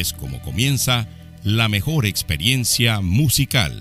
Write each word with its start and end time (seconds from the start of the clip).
es 0.00 0.12
como 0.12 0.40
comienza 0.42 1.08
la 1.42 1.68
mejor 1.68 2.06
experiencia 2.06 3.00
musical. 3.00 3.78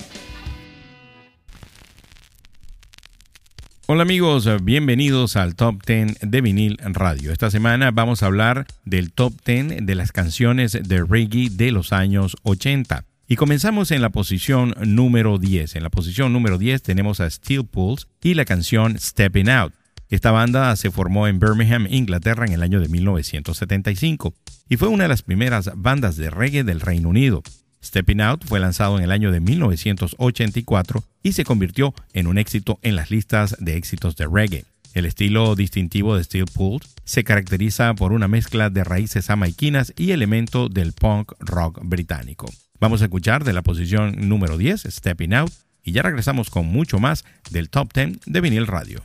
Hola 3.87 4.03
amigos, 4.03 4.47
bienvenidos 4.63 5.35
al 5.35 5.55
Top 5.55 5.85
10 5.85 6.19
de 6.21 6.41
vinil 6.41 6.77
radio. 6.81 7.31
Esta 7.31 7.51
semana 7.51 7.91
vamos 7.91 8.23
a 8.23 8.27
hablar 8.27 8.65
del 8.83 9.11
Top 9.11 9.33
10 9.45 9.85
de 9.85 9.95
las 9.95 10.11
canciones 10.11 10.71
de 10.71 11.03
reggae 11.03 11.49
de 11.51 11.71
los 11.71 11.93
años 11.93 12.35
80. 12.43 13.05
Y 13.27 13.35
comenzamos 13.35 13.91
en 13.91 14.01
la 14.01 14.09
posición 14.09 14.73
número 14.85 15.37
10. 15.37 15.75
En 15.75 15.83
la 15.83 15.89
posición 15.89 16.33
número 16.33 16.57
10 16.57 16.81
tenemos 16.81 17.19
a 17.19 17.29
Steel 17.29 17.65
Pulse 17.65 18.07
y 18.21 18.35
la 18.35 18.45
canción 18.45 18.97
Stepping 18.99 19.49
Out. 19.49 19.73
Esta 20.09 20.31
banda 20.31 20.75
se 20.75 20.91
formó 20.91 21.27
en 21.27 21.39
Birmingham, 21.39 21.87
Inglaterra, 21.89 22.45
en 22.45 22.53
el 22.53 22.61
año 22.61 22.79
de 22.79 22.89
1975 22.89 24.33
y 24.69 24.77
fue 24.77 24.87
una 24.87 25.03
de 25.03 25.09
las 25.09 25.23
primeras 25.23 25.71
bandas 25.75 26.15
de 26.15 26.29
reggae 26.29 26.63
del 26.63 26.81
Reino 26.81 27.09
Unido. 27.09 27.41
Stepping 27.83 28.21
Out 28.21 28.45
fue 28.45 28.59
lanzado 28.59 28.97
en 28.97 29.03
el 29.03 29.11
año 29.11 29.31
de 29.31 29.39
1984 29.39 31.03
y 31.23 31.33
se 31.33 31.43
convirtió 31.43 31.93
en 32.13 32.27
un 32.27 32.37
éxito 32.37 32.79
en 32.81 32.95
las 32.95 33.11
listas 33.11 33.55
de 33.59 33.77
éxitos 33.77 34.15
de 34.15 34.27
reggae. 34.27 34.65
El 34.93 35.05
estilo 35.05 35.55
distintivo 35.55 36.15
de 36.15 36.23
Steel 36.23 36.45
Pulse 36.45 36.87
se 37.03 37.23
caracteriza 37.23 37.93
por 37.95 38.13
una 38.13 38.27
mezcla 38.27 38.69
de 38.69 38.83
raíces 38.83 39.27
jamaiquinas 39.27 39.93
y 39.97 40.11
elementos 40.11 40.73
del 40.73 40.93
punk 40.93 41.33
rock 41.39 41.79
británico. 41.83 42.47
Vamos 42.79 43.01
a 43.01 43.05
escuchar 43.05 43.43
de 43.43 43.53
la 43.53 43.61
posición 43.61 44.29
número 44.29 44.57
10, 44.57 44.83
Stepping 44.83 45.33
Out, 45.33 45.51
y 45.83 45.91
ya 45.91 46.01
regresamos 46.01 46.49
con 46.49 46.65
mucho 46.65 46.99
más 46.99 47.25
del 47.51 47.69
Top 47.69 47.91
10 47.93 48.19
de 48.25 48.41
Vinil 48.41 48.67
Radio. 48.67 49.03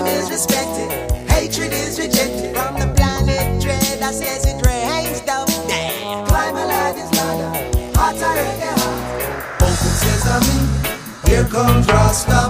Wisdom 0.00 0.22
is 0.22 0.30
respected, 0.30 1.30
hatred 1.30 1.72
is 1.72 1.98
rejected. 1.98 2.56
From 2.56 2.74
the 2.78 2.86
planet 2.94 3.60
it 4.46 4.64
rains 4.64 5.20
down 5.20 5.46
Open 9.60 9.92
sesame, 10.00 10.68
here 11.26 11.44
comes 11.44 11.86
Rasta. 11.86 12.49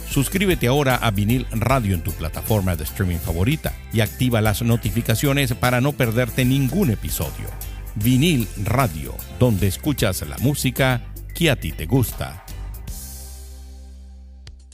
Suscríbete 0.11 0.67
ahora 0.67 0.97
a 0.97 1.09
Vinil 1.09 1.47
Radio 1.51 1.95
en 1.95 2.01
tu 2.01 2.11
plataforma 2.11 2.75
de 2.75 2.83
streaming 2.83 3.19
favorita 3.19 3.71
y 3.93 4.01
activa 4.01 4.41
las 4.41 4.61
notificaciones 4.61 5.53
para 5.53 5.79
no 5.79 5.93
perderte 5.93 6.43
ningún 6.43 6.89
episodio. 6.89 7.47
Vinil 7.95 8.45
Radio, 8.61 9.15
donde 9.39 9.67
escuchas 9.67 10.27
la 10.27 10.37
música 10.39 11.01
que 11.33 11.49
a 11.49 11.55
ti 11.55 11.71
te 11.71 11.85
gusta. 11.85 12.43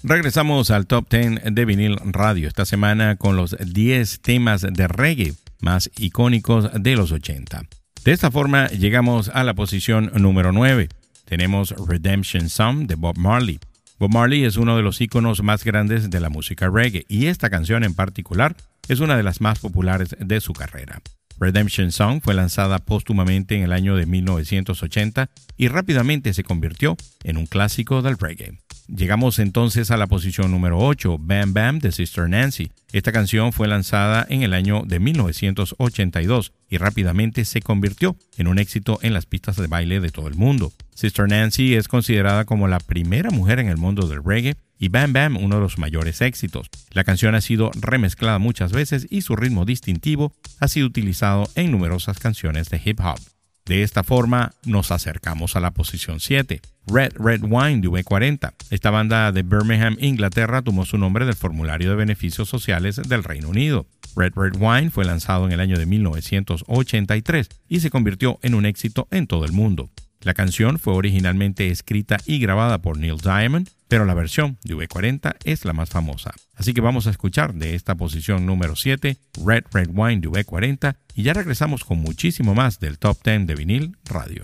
Regresamos 0.02 0.72
al 0.72 0.88
top 0.88 1.08
10 1.08 1.42
de 1.52 1.66
Vinil 1.66 1.98
Radio 2.04 2.48
esta 2.48 2.66
semana 2.66 3.16
con 3.16 3.36
los 3.36 3.56
10 3.60 4.22
temas 4.22 4.62
de 4.62 4.88
reggae 4.88 5.36
más 5.62 5.92
icónicos 6.00 6.72
de 6.74 6.96
los 6.96 7.12
80. 7.12 7.62
De 8.04 8.12
esta 8.12 8.32
forma 8.32 8.70
llegamos 8.70 9.30
a 9.30 9.44
la 9.44 9.54
posición 9.54 10.12
número 10.16 10.52
9. 10.52 10.90
Tenemos 11.26 11.76
Redemption 11.88 12.50
Song 12.50 12.88
de 12.88 12.96
Bob 12.96 13.20
Marley. 13.20 13.60
Bob 14.00 14.14
Marley 14.14 14.44
es 14.44 14.58
uno 14.58 14.78
de 14.78 14.84
los 14.84 15.02
íconos 15.02 15.42
más 15.42 15.64
grandes 15.64 16.12
de 16.12 16.20
la 16.20 16.30
música 16.30 16.70
reggae 16.70 17.06
y 17.08 17.26
esta 17.26 17.50
canción 17.50 17.84
en 17.84 17.96
particular 17.96 18.56
es 18.88 19.00
una 19.00 19.18
de 19.18 19.24
las 19.24 19.42
más 19.42 19.58
populares 19.58 20.16
de 20.20 20.40
su 20.40 20.54
carrera. 20.54 21.02
Redemption 21.40 21.92
Song 21.92 22.22
fue 22.24 22.36
lanzada 22.36 22.78
póstumamente 22.78 23.56
en 23.56 23.64
el 23.64 23.72
año 23.72 23.96
de 23.96 24.06
1980 24.06 25.30
y 25.58 25.68
rápidamente 25.68 26.34
se 26.34 26.44
convirtió 26.44 26.96
en 27.24 27.38
un 27.38 27.48
clásico 27.48 28.04
del 28.04 28.20
reggae. 28.20 28.60
Llegamos 28.88 29.40
entonces 29.40 29.92
a 29.92 29.98
la 29.98 30.08
posición 30.08 30.50
número 30.50 30.80
8, 30.80 31.18
Bam 31.20 31.54
Bam 31.54 31.80
de 31.80 31.92
Sister 31.92 32.30
Nancy. 32.30 32.72
Esta 32.94 33.12
canción 33.12 33.52
fue 33.52 33.68
lanzada 33.68 34.26
en 34.30 34.44
el 34.44 34.54
año 34.54 34.84
de 34.86 35.00
1982 35.00 36.54
y 36.70 36.78
rápidamente 36.78 37.44
se 37.44 37.62
convirtió 37.62 38.16
en 38.38 38.48
un 38.48 38.60
éxito 38.60 38.98
en 39.02 39.14
las 39.14 39.26
pistas 39.26 39.58
de 39.58 39.68
baile 39.68 40.00
de 40.00 40.10
todo 40.10 40.30
el 40.30 40.36
mundo. 40.36 40.72
Sister 40.96 41.28
Nancy 41.28 41.76
es 41.76 41.90
considerada 41.90 42.46
como 42.46 42.70
la 42.70 42.80
primera 42.80 43.30
mujer 43.30 43.60
en 43.60 43.68
el 43.68 43.76
mundo 43.76 44.08
del 44.08 44.24
reggae 44.24 44.56
y 44.80 44.88
Bam 44.88 45.12
Bam 45.12 45.36
uno 45.36 45.56
de 45.56 45.62
los 45.62 45.78
mayores 45.78 46.22
éxitos. 46.22 46.70
La 46.92 47.04
canción 47.04 47.36
ha 47.36 47.42
sido 47.42 47.72
remezclada 47.76 48.40
muchas 48.40 48.72
veces 48.72 49.06
y 49.10 49.22
su 49.22 49.36
ritmo 49.36 49.66
distintivo 49.66 50.32
ha 50.62 50.70
sido 50.70 50.88
utilizado 50.88 51.50
en 51.56 51.72
numerosas 51.72 52.20
canciones 52.20 52.70
de 52.70 52.82
hip 52.84 53.02
hop. 53.02 53.20
De 53.68 53.84
esta 53.84 54.04
forma 54.04 54.54
nos 54.66 54.92
acercamos 54.92 55.58
a 55.58 55.60
la 55.60 55.72
posición 55.72 56.22
7, 56.22 56.62
Red 56.88 57.12
Red 57.20 57.42
Wine 57.44 57.82
de 57.82 57.90
V40. 57.90 58.54
Esta 58.70 58.92
banda 58.92 59.34
de 59.34 59.44
Birmingham, 59.44 59.98
Inglaterra, 60.00 60.62
tomó 60.62 60.86
su 60.86 60.98
nombre 60.98 61.26
del 61.26 61.36
formulario 61.36 61.90
de 61.90 61.98
beneficios 61.98 62.48
sociales 62.48 62.96
del 62.96 63.26
Reino 63.26 63.50
Unido. 63.50 63.86
Red 64.16 64.34
Red 64.38 64.56
Wine 64.58 64.90
fue 64.90 65.04
lanzado 65.04 65.46
en 65.46 65.52
el 65.52 65.60
año 65.60 65.78
de 65.78 65.86
1983 65.86 67.50
y 67.68 67.82
se 67.82 67.90
convirtió 67.90 68.40
en 68.42 68.56
un 68.56 68.66
éxito 68.66 69.10
en 69.12 69.28
todo 69.28 69.44
el 69.44 69.52
mundo. 69.52 69.90
La 70.22 70.34
canción 70.34 70.80
fue 70.80 70.94
originalmente 70.94 71.70
escrita 71.70 72.18
y 72.26 72.40
grabada 72.40 72.80
por 72.80 72.98
Neil 72.98 73.18
Diamond, 73.18 73.70
pero 73.88 74.06
la 74.06 74.14
versión 74.14 74.58
de 74.64 74.76
V40 74.76 75.36
es 75.44 75.64
la 75.66 75.74
más 75.74 75.90
famosa. 75.90 76.34
Así 76.56 76.74
que 76.74 76.82
vamos 76.82 77.08
a 77.08 77.12
escuchar 77.12 77.54
de 77.54 77.76
esta 77.76 77.96
posición 77.96 78.46
número 78.46 78.76
7, 78.76 79.18
Red 79.46 79.64
Red 79.72 79.90
Wine 79.94 80.22
de 80.22 80.30
V40, 80.30 80.96
y 81.16 81.24
ya 81.24 81.34
regresamos 81.34 81.84
con 81.84 82.00
muchísimo 82.00 82.56
más 82.56 82.80
del 82.80 83.00
Top 83.00 83.18
10 83.24 83.48
de 83.48 83.56
vinil 83.56 83.98
radio. 84.06 84.44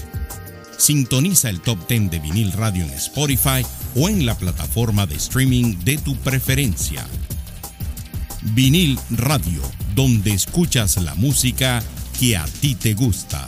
Sintoniza 0.81 1.51
el 1.51 1.61
Top 1.61 1.77
10 1.87 2.09
de 2.09 2.17
Vinil 2.17 2.51
Radio 2.53 2.83
en 2.83 2.89
Spotify 2.93 3.63
o 3.95 4.09
en 4.09 4.25
la 4.25 4.33
plataforma 4.35 5.05
de 5.05 5.13
streaming 5.13 5.77
de 5.85 5.99
tu 5.99 6.15
preferencia. 6.15 7.05
Vinil 8.55 8.97
Radio, 9.11 9.61
donde 9.93 10.33
escuchas 10.33 10.97
la 10.97 11.13
música 11.13 11.83
que 12.19 12.35
a 12.35 12.45
ti 12.45 12.73
te 12.73 12.95
gusta. 12.95 13.47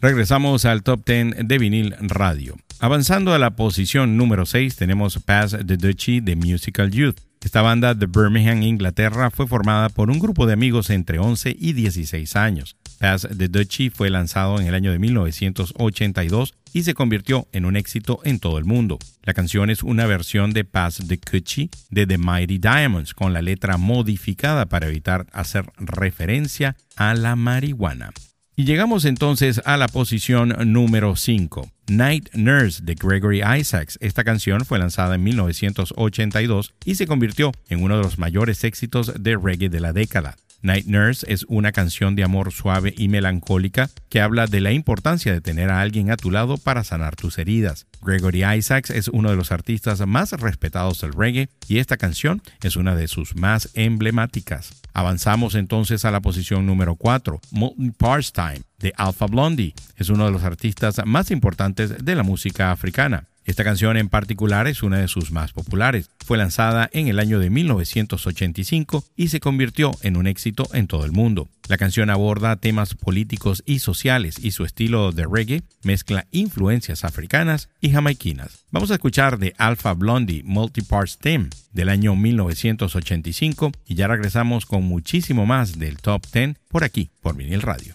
Regresamos 0.00 0.64
al 0.64 0.82
Top 0.82 1.06
10 1.06 1.46
de 1.46 1.58
Vinil 1.58 1.94
Radio. 2.00 2.56
Avanzando 2.80 3.32
a 3.32 3.38
la 3.38 3.54
posición 3.54 4.16
número 4.16 4.44
6 4.44 4.74
tenemos 4.74 5.20
Pass 5.24 5.56
the 5.64 5.76
Duchy 5.76 6.18
de 6.18 6.34
Musical 6.34 6.90
Youth. 6.90 7.20
Esta 7.40 7.62
banda 7.62 7.94
de 7.94 8.06
Birmingham, 8.06 8.60
Inglaterra, 8.64 9.30
fue 9.30 9.46
formada 9.46 9.88
por 9.90 10.10
un 10.10 10.18
grupo 10.18 10.48
de 10.48 10.54
amigos 10.54 10.90
entre 10.90 11.20
11 11.20 11.54
y 11.56 11.74
16 11.74 12.34
años. 12.34 12.76
Pass 12.98 13.28
the 13.36 13.48
Duchy 13.48 13.90
fue 13.90 14.10
lanzado 14.10 14.60
en 14.60 14.66
el 14.66 14.74
año 14.74 14.92
de 14.92 14.98
1982 14.98 16.54
y 16.72 16.82
se 16.82 16.94
convirtió 16.94 17.46
en 17.52 17.64
un 17.64 17.76
éxito 17.76 18.20
en 18.24 18.38
todo 18.38 18.58
el 18.58 18.64
mundo. 18.64 18.98
La 19.22 19.34
canción 19.34 19.70
es 19.70 19.82
una 19.82 20.06
versión 20.06 20.52
de 20.52 20.64
Pass 20.64 21.02
the 21.06 21.18
Coochie 21.18 21.70
de 21.90 22.06
The 22.06 22.18
Mighty 22.18 22.58
Diamonds 22.58 23.14
con 23.14 23.32
la 23.32 23.42
letra 23.42 23.76
modificada 23.76 24.66
para 24.66 24.88
evitar 24.88 25.26
hacer 25.32 25.64
referencia 25.78 26.76
a 26.96 27.14
la 27.14 27.36
marihuana. 27.36 28.12
Y 28.58 28.64
llegamos 28.64 29.04
entonces 29.04 29.60
a 29.66 29.76
la 29.76 29.86
posición 29.86 30.54
número 30.72 31.14
5. 31.14 31.70
Night 31.88 32.30
Nurse 32.32 32.82
de 32.82 32.94
Gregory 32.94 33.42
Isaacs. 33.42 33.98
Esta 34.00 34.24
canción 34.24 34.64
fue 34.64 34.78
lanzada 34.78 35.16
en 35.16 35.24
1982 35.24 36.72
y 36.86 36.94
se 36.94 37.06
convirtió 37.06 37.52
en 37.68 37.82
uno 37.82 37.98
de 37.98 38.02
los 38.02 38.18
mayores 38.18 38.64
éxitos 38.64 39.12
de 39.22 39.36
reggae 39.36 39.68
de 39.68 39.80
la 39.80 39.92
década. 39.92 40.36
Night 40.66 40.86
Nurse 40.86 41.24
es 41.32 41.44
una 41.48 41.70
canción 41.70 42.16
de 42.16 42.24
amor 42.24 42.52
suave 42.52 42.92
y 42.98 43.06
melancólica 43.06 43.88
que 44.08 44.20
habla 44.20 44.48
de 44.48 44.60
la 44.60 44.72
importancia 44.72 45.32
de 45.32 45.40
tener 45.40 45.70
a 45.70 45.80
alguien 45.80 46.10
a 46.10 46.16
tu 46.16 46.32
lado 46.32 46.58
para 46.58 46.82
sanar 46.82 47.14
tus 47.14 47.38
heridas. 47.38 47.86
Gregory 48.02 48.44
Isaacs 48.44 48.90
es 48.90 49.06
uno 49.06 49.30
de 49.30 49.36
los 49.36 49.52
artistas 49.52 50.04
más 50.08 50.32
respetados 50.32 51.00
del 51.00 51.12
reggae 51.12 51.48
y 51.68 51.78
esta 51.78 51.96
canción 51.96 52.42
es 52.64 52.74
una 52.74 52.96
de 52.96 53.06
sus 53.06 53.36
más 53.36 53.70
emblemáticas. 53.74 54.74
Avanzamos 54.92 55.54
entonces 55.54 56.04
a 56.04 56.10
la 56.10 56.20
posición 56.20 56.66
número 56.66 56.96
4, 56.96 57.40
Molten 57.52 57.92
Parts 57.92 58.32
Time 58.32 58.62
de 58.80 58.92
Alpha 58.96 59.26
Blondie. 59.26 59.72
Es 59.96 60.08
uno 60.08 60.26
de 60.26 60.32
los 60.32 60.42
artistas 60.42 61.00
más 61.04 61.30
importantes 61.30 62.04
de 62.04 62.14
la 62.16 62.24
música 62.24 62.72
africana. 62.72 63.28
Esta 63.46 63.62
canción 63.62 63.96
en 63.96 64.08
particular 64.08 64.66
es 64.66 64.82
una 64.82 64.98
de 64.98 65.06
sus 65.06 65.30
más 65.30 65.52
populares. 65.52 66.10
Fue 66.24 66.36
lanzada 66.36 66.90
en 66.92 67.06
el 67.06 67.20
año 67.20 67.38
de 67.38 67.48
1985 67.48 69.04
y 69.16 69.28
se 69.28 69.38
convirtió 69.38 69.92
en 70.02 70.16
un 70.16 70.26
éxito 70.26 70.68
en 70.72 70.88
todo 70.88 71.04
el 71.04 71.12
mundo. 71.12 71.48
La 71.68 71.78
canción 71.78 72.10
aborda 72.10 72.56
temas 72.56 72.94
políticos 72.94 73.62
y 73.64 73.78
sociales 73.78 74.38
y 74.42 74.50
su 74.50 74.64
estilo 74.64 75.12
de 75.12 75.26
reggae 75.30 75.62
mezcla 75.84 76.26
influencias 76.32 77.04
africanas 77.04 77.68
y 77.80 77.90
jamaiquinas. 77.90 78.64
Vamos 78.72 78.90
a 78.90 78.94
escuchar 78.94 79.38
de 79.38 79.54
Alpha 79.58 79.94
Blondie 79.94 80.42
Multiparts 80.44 81.18
Theme 81.18 81.48
del 81.72 81.88
año 81.88 82.16
1985 82.16 83.70
y 83.86 83.94
ya 83.94 84.08
regresamos 84.08 84.66
con 84.66 84.82
muchísimo 84.82 85.46
más 85.46 85.78
del 85.78 85.98
Top 85.98 86.26
10 86.32 86.56
por 86.68 86.82
aquí, 86.82 87.10
por 87.20 87.36
Vinil 87.36 87.62
Radio. 87.62 87.94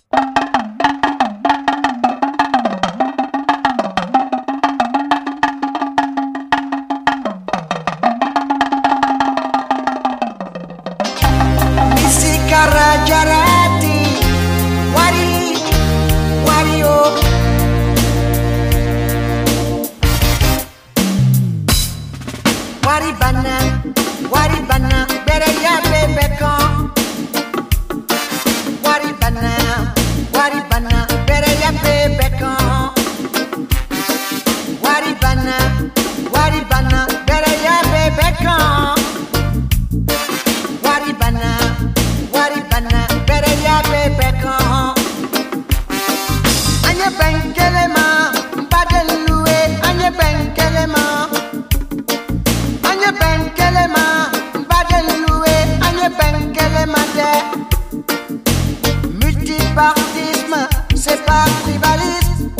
Multipartisme, 59.81 60.67
c'est 60.95 61.25
pas 61.25 61.45
tribalisme. 61.63 62.51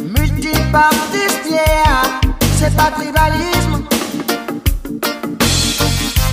Multipartisme, 0.00 1.50
yeah, 1.50 2.02
c'est 2.58 2.76
pas 2.76 2.90
tribalisme. 2.90 3.84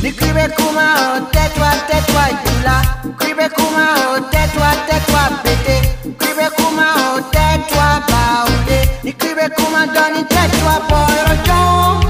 Ni 0.04 0.12
kribe 0.12 0.54
kuma 0.58 1.22
tais-toi, 1.32 1.72
tais-toi, 1.88 2.26
Yula. 2.44 2.82
Kribe 3.18 3.48
kuma 3.56 4.20
tais-toi, 4.30 4.72
tais-toi, 4.90 5.24
pété. 5.44 5.78
Kribe 6.20 6.50
kuma 6.58 7.22
tais-toi, 7.32 7.88
baoulé. 8.10 8.80
Ni 9.06 9.14
kribe 9.14 9.48
kuma 9.56 9.88
doni 9.88 10.26
tais-toi, 10.26 10.82
boyrojon. 10.90 12.02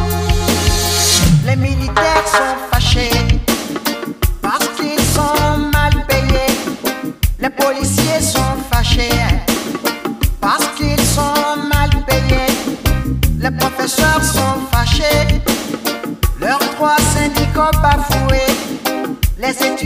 Les 1.45 1.55
militaires 1.55 2.25
sont 2.25 2.72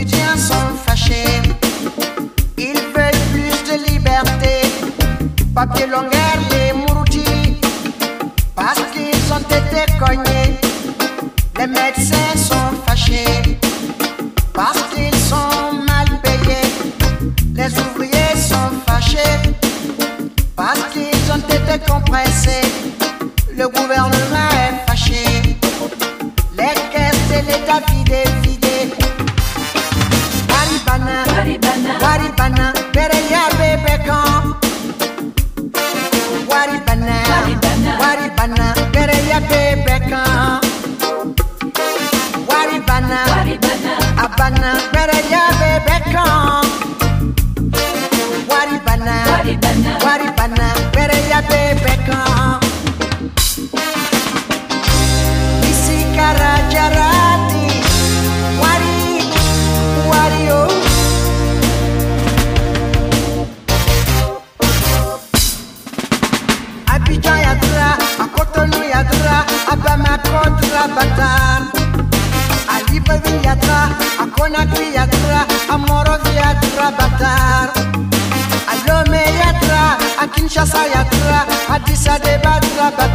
étudiants 0.00 0.36
sont 0.36 0.76
fâchés. 0.86 1.42
Ils 2.56 2.80
veulent 2.94 3.24
plus 3.32 3.56
de 3.70 3.90
liberté. 3.90 4.62
Papier 5.54 5.86
longueur, 5.86 6.36
les 6.50 6.72
mouroutis, 6.72 7.56
parce 8.54 8.80
qu'ils 8.92 9.32
ont 9.32 9.46
été 9.58 9.92
cognés. 9.98 10.56
Les 11.58 11.66
médecins 11.66 12.36
sont 12.36 12.70
fâchés, 12.86 13.58
parce 14.52 14.87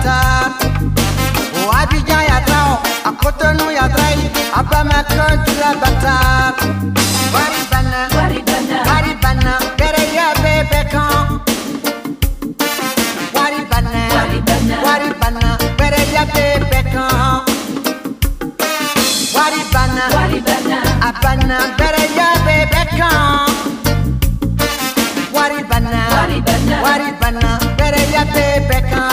tra 0.03 0.19
bata. 0.51 0.51
O 1.65 1.72
Abidjan 1.72 2.24
ya 2.27 2.39
tra, 2.45 2.62
a 3.05 3.12
Cotonou 3.22 3.72
ya 3.72 3.88
tra, 3.88 4.07
a 4.60 4.63
Bamako 4.63 5.25
tra 5.45 5.72
bata. 5.81 6.15
Waribana, 7.33 8.00
Waribana. 8.15 8.77
Waribana, 8.89 9.53
bere 9.77 10.03
ya 10.15 10.27
bebe 10.43 10.81
kan. 10.91 11.39
Waribana, 13.36 14.01
Waribana. 14.15 14.75
Waribana, 14.86 15.50
bere 15.77 16.01
ya 16.13 16.24
bebe 16.36 16.79
kan. 16.93 17.41
Waribana, 19.36 20.03
Waribana. 20.15 20.77
Abana, 21.10 21.57
bere 21.79 22.05
ya 22.17 22.29
bebe 22.45 22.83
kan. 22.98 23.50
Waribana, 25.36 26.01
Waribana. 26.15 26.75
Waribana, 26.86 27.51
bere 27.77 28.03
ya 28.13 28.24
bebe 28.36 28.79
kan. 28.91 29.12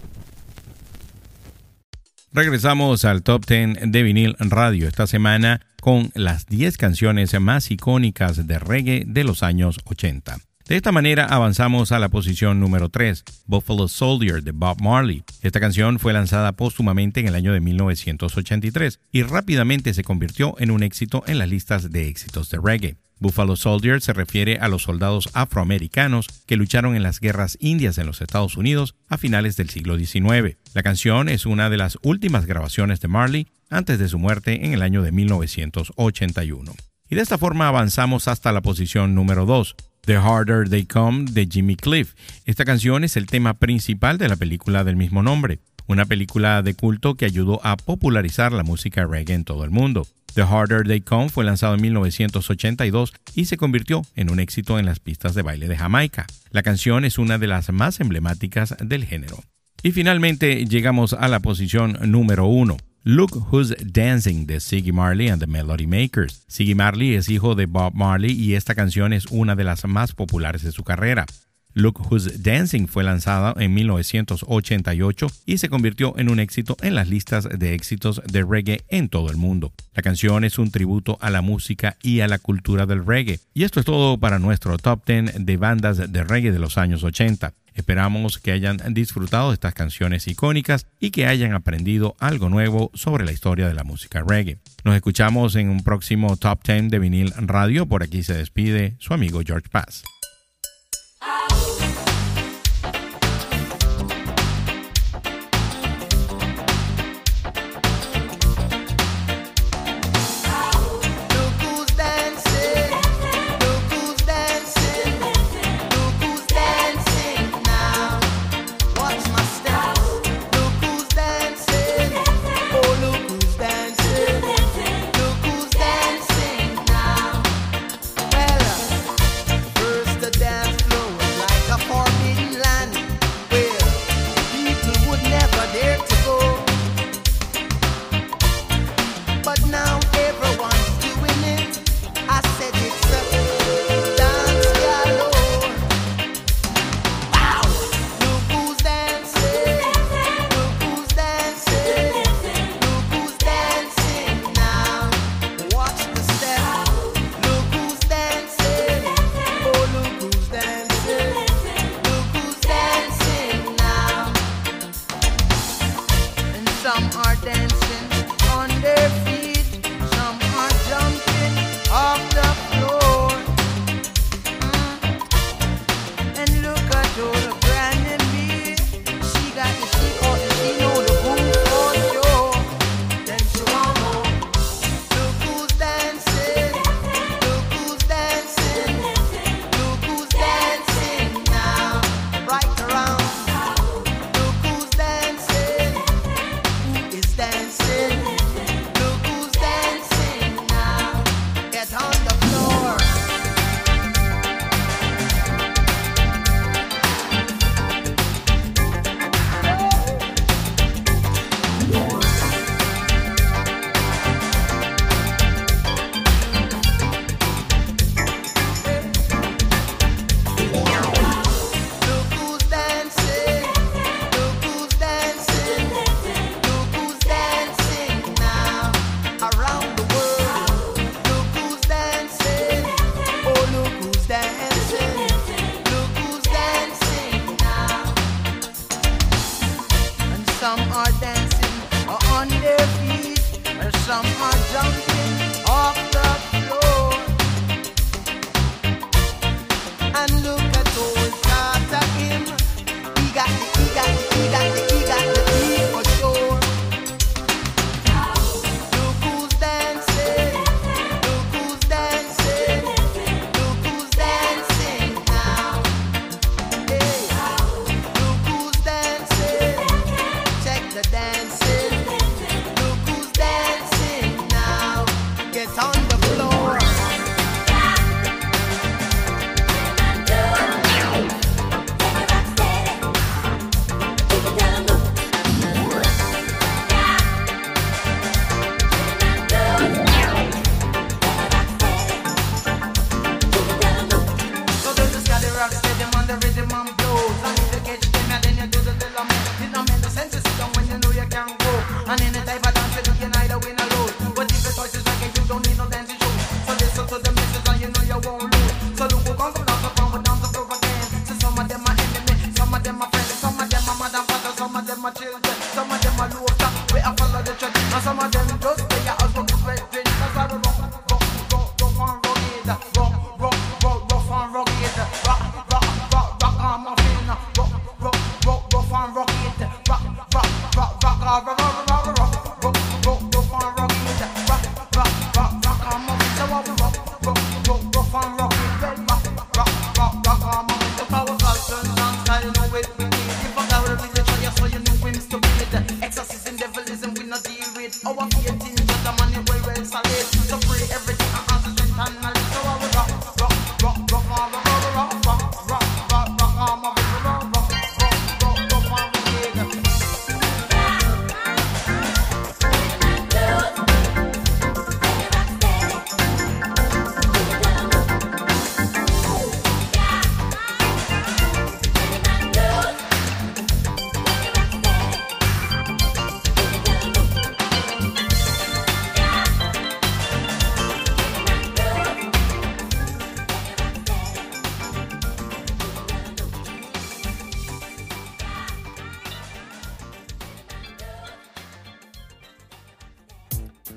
Regresamos 2.33 3.03
al 3.03 3.23
Top 3.23 3.45
10 3.45 3.91
de 3.91 4.03
Vinil 4.03 4.37
Radio 4.39 4.87
esta 4.87 5.05
semana 5.05 5.59
con 5.81 6.11
las 6.13 6.45
10 6.45 6.77
canciones 6.77 7.37
más 7.41 7.71
icónicas 7.71 8.47
de 8.47 8.57
reggae 8.57 9.03
de 9.05 9.25
los 9.25 9.43
años 9.43 9.81
80. 9.83 10.37
De 10.71 10.77
esta 10.77 10.93
manera 10.93 11.25
avanzamos 11.25 11.91
a 11.91 11.99
la 11.99 12.07
posición 12.07 12.61
número 12.61 12.87
3, 12.87 13.25
Buffalo 13.45 13.89
Soldier 13.89 14.41
de 14.41 14.53
Bob 14.53 14.81
Marley. 14.81 15.21
Esta 15.41 15.59
canción 15.59 15.99
fue 15.99 16.13
lanzada 16.13 16.53
póstumamente 16.53 17.19
en 17.19 17.27
el 17.27 17.35
año 17.35 17.51
de 17.51 17.59
1983 17.59 19.01
y 19.11 19.23
rápidamente 19.23 19.93
se 19.93 20.05
convirtió 20.05 20.55
en 20.59 20.71
un 20.71 20.81
éxito 20.81 21.25
en 21.27 21.39
las 21.39 21.49
listas 21.49 21.91
de 21.91 22.07
éxitos 22.07 22.49
de 22.51 22.59
reggae. 22.63 22.95
Buffalo 23.19 23.57
Soldier 23.57 23.99
se 23.99 24.13
refiere 24.13 24.59
a 24.59 24.69
los 24.69 24.83
soldados 24.83 25.27
afroamericanos 25.33 26.27
que 26.45 26.55
lucharon 26.55 26.95
en 26.95 27.03
las 27.03 27.19
guerras 27.19 27.57
indias 27.59 27.97
en 27.97 28.05
los 28.05 28.21
Estados 28.21 28.55
Unidos 28.55 28.95
a 29.09 29.17
finales 29.17 29.57
del 29.57 29.69
siglo 29.69 29.97
XIX. 29.97 30.55
La 30.73 30.83
canción 30.83 31.27
es 31.27 31.45
una 31.45 31.69
de 31.69 31.75
las 31.75 31.97
últimas 32.01 32.45
grabaciones 32.45 33.01
de 33.01 33.09
Marley 33.09 33.47
antes 33.69 33.99
de 33.99 34.07
su 34.07 34.19
muerte 34.19 34.65
en 34.65 34.71
el 34.71 34.83
año 34.83 35.01
de 35.01 35.11
1981. 35.11 36.71
Y 37.09 37.15
de 37.15 37.21
esta 37.21 37.37
forma 37.37 37.67
avanzamos 37.67 38.29
hasta 38.29 38.53
la 38.53 38.61
posición 38.61 39.15
número 39.15 39.45
2, 39.45 39.75
The 40.05 40.15
Harder 40.15 40.67
They 40.67 40.85
Come 40.85 41.25
de 41.31 41.47
Jimmy 41.49 41.75
Cliff. 41.75 42.13
Esta 42.45 42.65
canción 42.65 43.03
es 43.03 43.17
el 43.17 43.27
tema 43.27 43.53
principal 43.53 44.17
de 44.17 44.27
la 44.27 44.35
película 44.35 44.83
del 44.83 44.95
mismo 44.95 45.21
nombre, 45.23 45.59
una 45.87 46.05
película 46.05 46.61
de 46.61 46.73
culto 46.73 47.15
que 47.15 47.25
ayudó 47.25 47.59
a 47.63 47.77
popularizar 47.77 48.51
la 48.51 48.63
música 48.63 49.05
reggae 49.05 49.35
en 49.35 49.43
todo 49.43 49.63
el 49.63 49.71
mundo. 49.71 50.07
The 50.33 50.43
Harder 50.43 50.87
They 50.87 51.01
Come 51.01 51.29
fue 51.29 51.43
lanzado 51.43 51.75
en 51.75 51.81
1982 51.81 53.13
y 53.35 53.45
se 53.45 53.57
convirtió 53.57 54.01
en 54.15 54.31
un 54.31 54.39
éxito 54.39 54.79
en 54.79 54.85
las 54.85 54.99
pistas 54.99 55.35
de 55.35 55.41
baile 55.41 55.67
de 55.67 55.77
Jamaica. 55.77 56.25
La 56.51 56.63
canción 56.63 57.05
es 57.05 57.17
una 57.17 57.37
de 57.37 57.47
las 57.47 57.71
más 57.71 57.99
emblemáticas 57.99 58.75
del 58.79 59.05
género. 59.05 59.43
Y 59.83 59.91
finalmente 59.91 60.65
llegamos 60.65 61.13
a 61.13 61.27
la 61.27 61.39
posición 61.39 61.97
número 62.05 62.45
1. 62.45 62.77
Look 63.03 63.31
Who's 63.51 63.73
Dancing 63.83 64.45
de 64.45 64.59
Siggy 64.59 64.91
Marley 64.91 65.27
and 65.27 65.41
the 65.41 65.47
Melody 65.47 65.87
Makers. 65.87 66.45
Siggy 66.47 66.75
Marley 66.75 67.15
es 67.15 67.29
hijo 67.29 67.55
de 67.55 67.65
Bob 67.65 67.95
Marley 67.95 68.31
y 68.31 68.53
esta 68.53 68.75
canción 68.75 69.11
es 69.11 69.25
una 69.31 69.55
de 69.55 69.63
las 69.63 69.83
más 69.85 70.13
populares 70.13 70.61
de 70.61 70.71
su 70.71 70.83
carrera. 70.83 71.25
Look 71.73 72.11
Who's 72.11 72.43
Dancing 72.43 72.87
fue 72.87 73.03
lanzada 73.03 73.53
en 73.57 73.73
1988 73.73 75.27
y 75.45 75.57
se 75.57 75.69
convirtió 75.69 76.17
en 76.17 76.29
un 76.29 76.39
éxito 76.39 76.77
en 76.81 76.95
las 76.95 77.07
listas 77.07 77.47
de 77.47 77.73
éxitos 77.73 78.21
de 78.25 78.43
reggae 78.43 78.81
en 78.89 79.09
todo 79.09 79.29
el 79.29 79.37
mundo. 79.37 79.71
La 79.93 80.03
canción 80.03 80.43
es 80.43 80.59
un 80.59 80.71
tributo 80.71 81.17
a 81.21 81.29
la 81.29 81.41
música 81.41 81.97
y 82.01 82.19
a 82.21 82.27
la 82.27 82.39
cultura 82.39 82.85
del 82.85 83.05
reggae. 83.05 83.39
Y 83.53 83.63
esto 83.63 83.79
es 83.79 83.85
todo 83.85 84.17
para 84.17 84.39
nuestro 84.39 84.77
top 84.77 85.05
10 85.05 85.45
de 85.45 85.57
bandas 85.57 86.11
de 86.11 86.23
reggae 86.23 86.51
de 86.51 86.59
los 86.59 86.77
años 86.77 87.03
80. 87.03 87.53
Esperamos 87.73 88.37
que 88.37 88.51
hayan 88.51 88.77
disfrutado 88.93 89.49
de 89.49 89.53
estas 89.53 89.73
canciones 89.73 90.27
icónicas 90.27 90.87
y 90.99 91.11
que 91.11 91.25
hayan 91.25 91.53
aprendido 91.53 92.15
algo 92.19 92.49
nuevo 92.49 92.91
sobre 92.93 93.23
la 93.23 93.31
historia 93.31 93.67
de 93.67 93.73
la 93.73 93.85
música 93.85 94.23
reggae. 94.27 94.57
Nos 94.83 94.95
escuchamos 94.95 95.55
en 95.55 95.69
un 95.69 95.83
próximo 95.83 96.35
Top 96.35 96.65
10 96.65 96.89
de 96.89 96.99
vinil 96.99 97.33
radio. 97.37 97.85
Por 97.85 98.03
aquí 98.03 98.23
se 98.23 98.33
despide 98.33 98.95
su 98.99 99.13
amigo 99.13 99.41
George 99.45 99.69
Paz. 99.69 100.03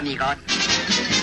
Eso 0.00 0.08
es 0.08 0.16
todo, 0.18 0.28
amigos. 0.28 1.19